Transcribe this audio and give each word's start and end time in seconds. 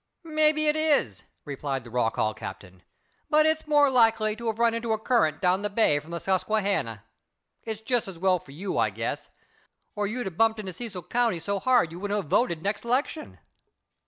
"Maybe 0.23 0.65
it 0.67 0.75
is," 0.75 1.21
replied 1.45 1.83
the 1.83 1.91
Rock 1.91 2.15
Hall 2.15 2.33
captain, 2.33 2.81
"but 3.29 3.45
it's 3.45 3.67
more 3.67 3.87
likely 3.91 4.35
to 4.35 4.47
have 4.47 4.57
run 4.57 4.73
into 4.73 4.93
a 4.93 4.97
current 4.97 5.39
down 5.39 5.61
the 5.61 5.69
bay 5.69 5.99
from 5.99 6.09
the 6.09 6.17
Susquehanna. 6.19 7.03
It's 7.61 7.83
just 7.83 8.07
as 8.07 8.17
well 8.17 8.39
for 8.39 8.49
you, 8.51 8.79
I 8.79 8.89
guess, 8.89 9.29
or 9.95 10.07
you'd 10.07 10.25
a 10.25 10.31
bumped 10.31 10.59
into 10.59 10.73
Cecil 10.73 11.03
county 11.03 11.39
so 11.39 11.59
hard 11.59 11.91
you 11.91 11.99
wouldn't 11.99 12.19
a 12.19 12.27
voted 12.27 12.63
next 12.63 12.83
'lection." 12.83 13.37